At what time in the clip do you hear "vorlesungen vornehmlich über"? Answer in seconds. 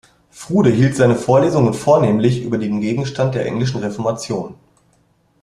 1.15-2.57